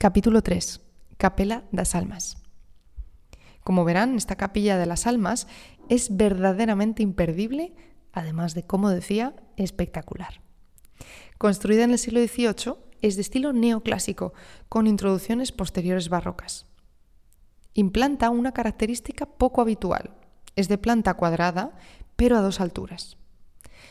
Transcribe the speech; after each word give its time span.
Capítulo 0.00 0.42
3. 0.42 0.80
Capela 1.16 1.64
das 1.72 1.96
Almas. 1.96 2.38
Como 3.64 3.84
verán, 3.84 4.14
esta 4.14 4.36
capilla 4.36 4.78
de 4.78 4.86
las 4.86 5.08
almas 5.08 5.48
es 5.88 6.16
verdaderamente 6.16 7.02
imperdible, 7.02 7.74
además 8.12 8.54
de, 8.54 8.62
como 8.62 8.90
decía, 8.90 9.34
espectacular. 9.56 10.40
Construida 11.36 11.82
en 11.82 11.90
el 11.90 11.98
siglo 11.98 12.20
XVIII, 12.20 12.76
es 13.02 13.16
de 13.16 13.22
estilo 13.22 13.52
neoclásico, 13.52 14.34
con 14.68 14.86
introducciones 14.86 15.50
posteriores 15.50 16.08
barrocas. 16.08 16.66
Implanta 17.74 18.30
una 18.30 18.52
característica 18.52 19.26
poco 19.26 19.62
habitual. 19.62 20.14
Es 20.54 20.68
de 20.68 20.78
planta 20.78 21.14
cuadrada, 21.14 21.72
pero 22.14 22.36
a 22.36 22.40
dos 22.40 22.60
alturas. 22.60 23.16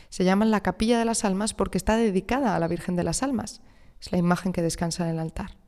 Se 0.08 0.24
llama 0.24 0.46
la 0.46 0.62
Capilla 0.62 0.98
de 0.98 1.04
las 1.04 1.26
Almas 1.26 1.52
porque 1.52 1.76
está 1.76 1.98
dedicada 1.98 2.56
a 2.56 2.58
la 2.58 2.68
Virgen 2.68 2.96
de 2.96 3.04
las 3.04 3.22
Almas. 3.22 3.60
Es 4.00 4.10
la 4.10 4.16
imagen 4.16 4.54
que 4.54 4.62
descansa 4.62 5.04
en 5.04 5.10
el 5.10 5.18
altar. 5.18 5.58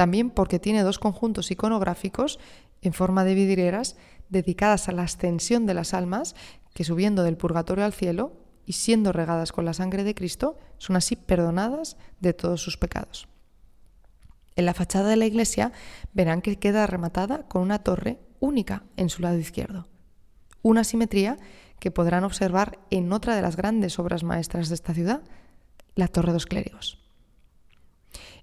También 0.00 0.30
porque 0.30 0.58
tiene 0.58 0.82
dos 0.82 0.98
conjuntos 0.98 1.50
iconográficos 1.50 2.38
en 2.80 2.94
forma 2.94 3.22
de 3.22 3.34
vidrieras 3.34 3.96
dedicadas 4.30 4.88
a 4.88 4.92
la 4.92 5.02
ascensión 5.02 5.66
de 5.66 5.74
las 5.74 5.92
almas 5.92 6.34
que 6.72 6.84
subiendo 6.84 7.22
del 7.22 7.36
purgatorio 7.36 7.84
al 7.84 7.92
cielo 7.92 8.32
y 8.64 8.72
siendo 8.72 9.12
regadas 9.12 9.52
con 9.52 9.66
la 9.66 9.74
sangre 9.74 10.02
de 10.02 10.14
Cristo 10.14 10.56
son 10.78 10.96
así 10.96 11.16
perdonadas 11.16 11.98
de 12.18 12.32
todos 12.32 12.62
sus 12.62 12.78
pecados. 12.78 13.28
En 14.56 14.64
la 14.64 14.72
fachada 14.72 15.10
de 15.10 15.16
la 15.16 15.26
iglesia 15.26 15.70
verán 16.14 16.40
que 16.40 16.58
queda 16.58 16.86
rematada 16.86 17.46
con 17.46 17.60
una 17.60 17.80
torre 17.80 18.20
única 18.38 18.84
en 18.96 19.10
su 19.10 19.20
lado 19.20 19.36
izquierdo. 19.36 19.86
Una 20.62 20.82
simetría 20.82 21.36
que 21.78 21.90
podrán 21.90 22.24
observar 22.24 22.78
en 22.88 23.12
otra 23.12 23.36
de 23.36 23.42
las 23.42 23.56
grandes 23.56 23.98
obras 23.98 24.22
maestras 24.22 24.70
de 24.70 24.76
esta 24.76 24.94
ciudad, 24.94 25.20
la 25.94 26.08
Torre 26.08 26.28
de 26.28 26.36
los 26.36 26.46
Clérigos. 26.46 26.99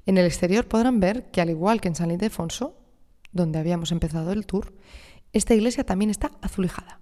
En 0.08 0.18
el 0.18 0.26
exterior 0.26 0.66
podrán 0.70 1.02
ver 1.02 1.30
que, 1.32 1.42
al 1.42 1.50
igual 1.50 1.82
que 1.82 1.90
en 1.90 1.96
San 1.96 2.12
Ildefonso, 2.12 2.78
donde 3.34 3.60
habíamos 3.60 3.92
empezado 3.92 4.32
el 4.32 4.46
tour, 4.46 4.74
esta 5.34 5.54
iglesia 5.54 5.84
también 5.84 6.10
está 6.10 6.32
azulejada. 6.42 7.02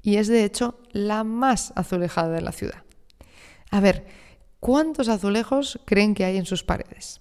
Y 0.00 0.16
es 0.16 0.28
de 0.28 0.42
hecho 0.42 0.80
la 0.92 1.22
más 1.22 1.74
azulejada 1.76 2.30
de 2.30 2.40
la 2.40 2.52
ciudad. 2.52 2.82
A 3.70 3.80
ver, 3.80 4.06
¿cuántos 4.58 5.08
azulejos 5.08 5.78
creen 5.84 6.14
que 6.14 6.24
hay 6.24 6.38
en 6.38 6.46
sus 6.46 6.64
paredes? 6.64 7.20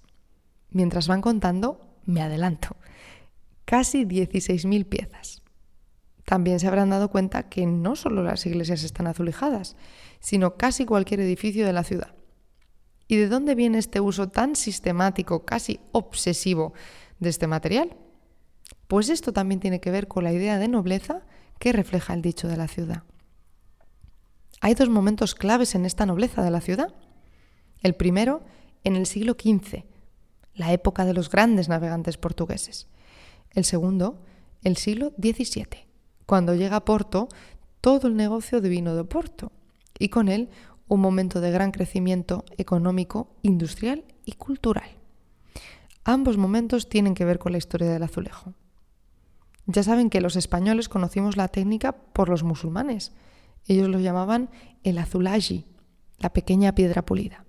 Mientras 0.70 1.10
van 1.10 1.22
contando, 1.22 1.82
me 2.06 2.22
adelanto. 2.22 2.78
Casi 3.66 4.06
16.000 4.06 4.86
piezas. 4.86 5.42
También 6.24 6.62
se 6.62 6.68
habrán 6.68 6.92
dado 6.92 7.10
cuenta 7.10 7.50
que 7.50 7.66
no 7.66 7.98
solo 7.98 8.24
las 8.24 8.46
iglesias 8.46 8.84
están 8.84 9.08
azulejadas, 9.08 9.76
sino 10.22 10.56
casi 10.56 10.86
cualquier 10.86 11.20
edificio 11.20 11.66
de 11.66 11.74
la 11.74 11.84
ciudad. 11.84 12.13
¿Y 13.08 13.18
de 13.18 13.28
dónde 13.28 13.56
viene 13.56 13.78
este 13.78 14.00
uso 14.00 14.30
tan 14.30 14.56
sistemático, 14.56 15.46
casi 15.46 15.80
obsesivo 15.92 16.74
de 17.20 17.30
este 17.30 17.48
material? 17.48 17.96
Pues 18.88 19.10
esto 19.10 19.34
también 19.34 19.60
tiene 19.60 19.80
que 19.80 19.92
ver 19.92 20.08
con 20.08 20.24
la 20.24 20.32
idea 20.32 20.60
de 20.60 20.68
nobleza 20.68 21.22
que 21.60 21.74
refleja 21.74 22.14
el 22.14 22.22
dicho 22.22 22.48
de 22.48 22.58
la 22.58 22.68
ciudad. 22.68 23.04
Hay 24.62 24.76
dos 24.76 24.90
momentos 24.90 25.36
claves 25.36 25.76
en 25.76 25.86
esta 25.86 26.06
nobleza 26.06 26.42
de 26.42 26.52
la 26.52 26.62
ciudad. 26.62 26.94
El 27.82 27.96
primero, 27.96 28.44
en 28.84 28.96
el 28.96 29.06
siglo 29.06 29.34
XV, 29.34 29.84
la 30.56 30.72
época 30.72 31.06
de 31.06 31.14
los 31.14 31.30
grandes 31.30 31.68
navegantes 31.68 32.18
portugueses. 32.18 32.88
El 33.52 33.66
segundo, 33.66 34.22
el 34.64 34.78
siglo 34.78 35.12
XVII, 35.22 35.88
cuando 36.26 36.56
llega 36.56 36.78
a 36.78 36.86
Porto 36.86 37.28
todo 37.82 38.08
el 38.08 38.16
negocio 38.16 38.62
de 38.62 38.70
vino 38.70 38.96
de 38.96 39.04
Porto 39.04 39.52
y 40.00 40.10
con 40.10 40.30
él 40.30 40.50
un 40.88 41.00
momento 41.00 41.42
de 41.42 41.52
gran 41.52 41.72
crecimiento 41.72 42.46
económico, 42.58 43.30
industrial 43.42 44.04
y 44.26 44.34
cultural. 44.34 44.90
Ambos 46.04 46.38
momentos 46.38 46.90
tienen 46.90 47.16
que 47.16 47.26
ver 47.26 47.40
con 47.40 47.54
la 47.54 47.58
historia 47.58 47.90
del 47.90 48.04
azulejo. 48.04 48.54
Ya 49.66 49.84
saben 49.84 50.10
que 50.10 50.22
los 50.22 50.36
españoles 50.36 50.90
conocimos 50.90 51.38
la 51.38 51.48
técnica 51.48 51.94
por 51.94 52.28
los 52.28 52.44
musulmanes. 52.44 53.14
Ellos 53.68 53.88
lo 53.88 54.00
llamaban 54.00 54.50
el 54.84 54.98
azulaji, 54.98 55.66
la 56.20 56.34
pequeña 56.34 56.76
piedra 56.76 57.06
pulida. 57.06 57.46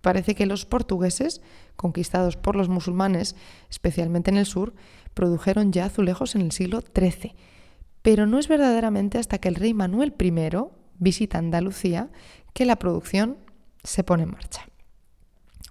Parece 0.00 0.34
que 0.34 0.46
los 0.46 0.64
portugueses, 0.64 1.42
conquistados 1.76 2.36
por 2.36 2.56
los 2.56 2.68
musulmanes, 2.68 3.36
especialmente 3.68 4.30
en 4.30 4.38
el 4.38 4.46
sur, 4.46 4.74
produjeron 5.12 5.72
ya 5.72 5.86
azulejos 5.86 6.34
en 6.34 6.42
el 6.42 6.52
siglo 6.52 6.80
XIII. 6.80 7.34
Pero 8.02 8.26
no 8.26 8.38
es 8.38 8.48
verdaderamente 8.48 9.18
hasta 9.18 9.38
que 9.38 9.48
el 9.48 9.56
rey 9.56 9.74
Manuel 9.74 10.14
I 10.18 10.32
visita 10.98 11.38
Andalucía 11.38 12.10
que 12.52 12.64
la 12.64 12.76
producción 12.76 13.38
se 13.82 14.04
pone 14.04 14.24
en 14.24 14.30
marcha. 14.30 14.66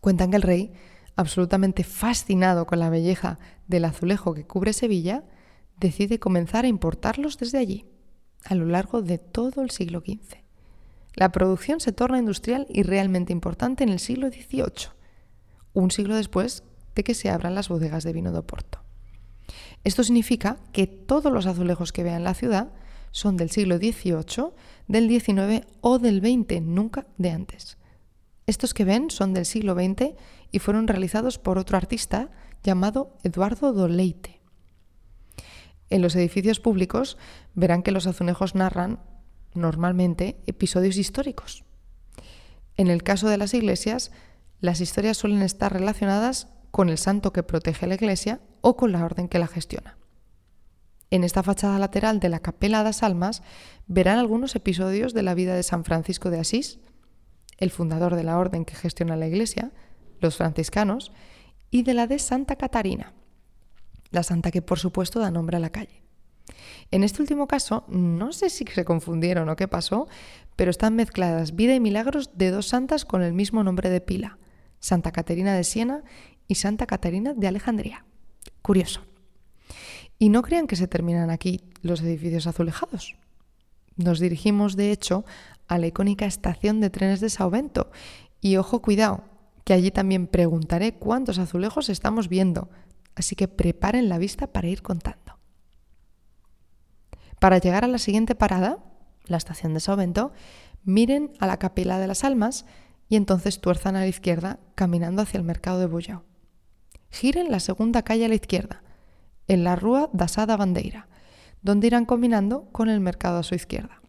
Cuentan 0.01 0.31
que 0.31 0.37
el 0.37 0.41
rey, 0.41 0.71
absolutamente 1.15 1.83
fascinado 1.83 2.65
con 2.65 2.79
la 2.79 2.89
belleza 2.89 3.39
del 3.67 3.85
azulejo 3.85 4.33
que 4.33 4.45
cubre 4.45 4.73
Sevilla, 4.73 5.23
decide 5.77 6.19
comenzar 6.19 6.65
a 6.65 6.69
importarlos 6.69 7.37
desde 7.37 7.57
allí, 7.57 7.85
a 8.45 8.55
lo 8.55 8.65
largo 8.65 9.01
de 9.01 9.17
todo 9.17 9.61
el 9.61 9.71
siglo 9.71 10.01
XV. 10.01 10.39
La 11.13 11.31
producción 11.31 11.79
se 11.79 11.91
torna 11.91 12.19
industrial 12.19 12.65
y 12.69 12.83
realmente 12.83 13.33
importante 13.33 13.83
en 13.83 13.89
el 13.89 13.99
siglo 13.99 14.29
XVIII, 14.29 14.91
un 15.73 15.91
siglo 15.91 16.15
después 16.15 16.63
de 16.95 17.03
que 17.03 17.13
se 17.13 17.29
abran 17.29 17.55
las 17.55 17.69
bodegas 17.69 18.03
de 18.03 18.13
vino 18.13 18.31
de 18.31 18.39
Oporto. 18.39 18.79
Esto 19.83 20.03
significa 20.03 20.57
que 20.71 20.87
todos 20.87 21.31
los 21.31 21.45
azulejos 21.45 21.91
que 21.91 22.03
vean 22.03 22.23
la 22.23 22.33
ciudad 22.33 22.71
son 23.11 23.37
del 23.37 23.49
siglo 23.49 23.77
XVIII, 23.77 24.53
del 24.87 25.09
XIX 25.09 25.65
o 25.81 25.99
del 25.99 26.19
XX, 26.19 26.61
nunca 26.61 27.07
de 27.17 27.31
antes. 27.31 27.77
Estos 28.47 28.73
que 28.73 28.85
ven 28.85 29.11
son 29.11 29.33
del 29.33 29.45
siglo 29.45 29.75
XX 29.75 30.15
y 30.51 30.59
fueron 30.59 30.87
realizados 30.87 31.37
por 31.37 31.57
otro 31.57 31.77
artista 31.77 32.31
llamado 32.63 33.17
Eduardo 33.23 33.73
Doleite. 33.73 34.41
En 35.89 36.01
los 36.01 36.15
edificios 36.15 36.59
públicos 36.59 37.17
verán 37.53 37.83
que 37.83 37.91
los 37.91 38.07
azulejos 38.07 38.55
narran 38.55 38.99
normalmente 39.53 40.39
episodios 40.45 40.97
históricos. 40.97 41.63
En 42.77 42.87
el 42.87 43.03
caso 43.03 43.27
de 43.27 43.37
las 43.37 43.53
iglesias, 43.53 44.11
las 44.61 44.81
historias 44.81 45.17
suelen 45.17 45.41
estar 45.41 45.73
relacionadas 45.73 46.47
con 46.71 46.89
el 46.89 46.97
santo 46.97 47.33
que 47.33 47.43
protege 47.43 47.87
la 47.87 47.95
iglesia 47.95 48.39
o 48.61 48.75
con 48.75 48.91
la 48.91 49.03
orden 49.03 49.27
que 49.27 49.39
la 49.39 49.47
gestiona. 49.47 49.97
En 51.11 51.23
esta 51.23 51.41
fachada 51.41 51.79
lateral 51.79 52.19
de 52.19 52.29
la 52.29 52.39
Capela 52.39 52.83
das 52.83 53.01
Almas 53.01 53.41
verán 53.87 54.19
algunos 54.19 54.55
episodios 54.55 55.13
de 55.13 55.23
la 55.23 55.33
vida 55.33 55.55
de 55.55 55.63
San 55.63 55.83
Francisco 55.83 56.29
de 56.29 56.39
Asís, 56.39 56.79
el 57.57 57.71
fundador 57.71 58.15
de 58.15 58.23
la 58.23 58.37
orden 58.37 58.63
que 58.63 58.75
gestiona 58.75 59.15
la 59.15 59.27
iglesia, 59.27 59.71
los 60.19 60.37
franciscanos, 60.37 61.11
y 61.71 61.83
de 61.83 61.93
la 61.93 62.07
de 62.07 62.19
Santa 62.19 62.55
Catarina, 62.55 63.13
la 64.11 64.23
santa 64.23 64.51
que 64.51 64.61
por 64.61 64.79
supuesto 64.79 65.19
da 65.19 65.31
nombre 65.31 65.57
a 65.57 65.59
la 65.59 65.71
calle. 65.71 66.03
En 66.91 67.03
este 67.03 67.21
último 67.21 67.47
caso, 67.47 67.85
no 67.87 68.31
sé 68.31 68.49
si 68.49 68.65
se 68.65 68.85
confundieron 68.85 69.49
o 69.49 69.55
qué 69.55 69.67
pasó, 69.67 70.07
pero 70.55 70.71
están 70.71 70.95
mezcladas 70.95 71.55
vida 71.55 71.75
y 71.75 71.79
milagros 71.79 72.31
de 72.37 72.51
dos 72.51 72.67
santas 72.67 73.05
con 73.05 73.21
el 73.21 73.33
mismo 73.33 73.63
nombre 73.63 73.89
de 73.89 74.01
pila, 74.01 74.37
Santa 74.79 75.11
Catarina 75.11 75.53
de 75.55 75.63
Siena 75.63 76.03
y 76.47 76.55
Santa 76.55 76.85
Catarina 76.85 77.33
de 77.33 77.47
Alejandría. 77.47 78.05
Curioso. 78.61 79.08
Y 80.19 80.29
no 80.29 80.41
crean 80.41 80.67
que 80.67 80.75
se 80.75 80.87
terminan 80.87 81.29
aquí 81.29 81.61
los 81.81 82.01
edificios 82.01 82.45
azulejados. 82.45 83.15
Nos 83.95 84.19
dirigimos, 84.19 84.75
de 84.75 84.91
hecho, 84.91 85.25
a 85.67 85.77
la 85.77 85.87
icónica 85.87 86.25
estación 86.25 86.81
de 86.81 86.89
trenes 86.89 87.21
de 87.21 87.29
Sauvento. 87.29 87.89
Y 88.41 88.57
ojo, 88.57 88.81
cuidado, 88.81 89.23
que 89.63 89.73
allí 89.73 89.91
también 89.91 90.27
preguntaré 90.27 90.93
cuántos 90.93 91.39
azulejos 91.39 91.89
estamos 91.89 92.27
viendo. 92.27 92.69
Así 93.15 93.35
que 93.35 93.47
preparen 93.47 94.09
la 94.09 94.17
vista 94.17 94.47
para 94.47 94.67
ir 94.67 94.81
contando. 94.81 95.39
Para 97.39 97.57
llegar 97.57 97.85
a 97.85 97.87
la 97.87 97.97
siguiente 97.97 98.35
parada, 98.35 98.83
la 99.25 99.37
estación 99.37 99.73
de 99.73 99.79
Sauvento, 99.79 100.33
miren 100.83 101.31
a 101.39 101.47
la 101.47 101.57
Capela 101.57 101.99
de 101.99 102.07
las 102.07 102.23
Almas 102.23 102.65
y 103.07 103.15
entonces 103.15 103.61
tuerzan 103.61 103.95
a 103.95 104.01
la 104.01 104.07
izquierda 104.07 104.59
caminando 104.75 105.21
hacia 105.21 105.37
el 105.37 105.43
mercado 105.43 105.79
de 105.79 105.85
Bullao. 105.85 106.23
Giren 107.09 107.51
la 107.51 107.59
segunda 107.59 108.03
calle 108.03 108.25
a 108.25 108.29
la 108.29 108.35
izquierda, 108.35 108.83
en 109.49 109.65
la 109.65 109.75
Rúa 109.75 110.09
da 110.13 110.29
Sada 110.29 110.55
Bandeira, 110.55 111.09
donde 111.61 111.87
irán 111.87 112.05
combinando 112.05 112.69
con 112.71 112.87
el 112.87 113.01
mercado 113.01 113.39
a 113.39 113.43
su 113.43 113.55
izquierda. 113.55 114.01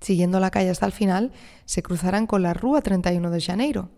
Siguiendo 0.00 0.40
la 0.40 0.50
calle 0.50 0.68
hasta 0.68 0.84
el 0.84 0.92
final, 0.92 1.32
se 1.64 1.82
cruzarán 1.82 2.26
con 2.26 2.42
la 2.42 2.52
Rúa 2.52 2.82
31 2.82 3.30
de 3.30 3.40
Janeiro, 3.40 3.90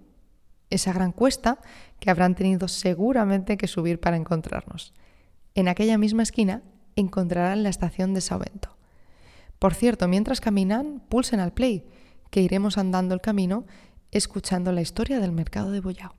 esa 0.70 0.92
gran 0.92 1.12
cuesta 1.12 1.58
que 1.98 2.10
habrán 2.10 2.34
tenido 2.34 2.68
seguramente 2.68 3.56
que 3.56 3.66
subir 3.66 4.00
para 4.00 4.16
encontrarnos. 4.16 4.92
En 5.54 5.66
aquella 5.66 5.98
misma 5.98 6.22
esquina 6.22 6.62
encontrarán 6.94 7.62
la 7.62 7.70
estación 7.70 8.12
de 8.12 8.20
Sauvento. 8.20 8.76
Por 9.58 9.72
cierto, 9.74 10.08
mientras 10.08 10.40
caminan, 10.40 11.02
pulsen 11.08 11.40
al 11.40 11.52
play, 11.52 11.86
que 12.30 12.42
iremos 12.42 12.76
andando 12.76 13.14
el 13.14 13.20
camino 13.20 13.64
escuchando 14.10 14.72
la 14.72 14.82
historia 14.82 15.20
del 15.20 15.32
mercado 15.32 15.70
de 15.70 15.80
Boyao. 15.80 16.14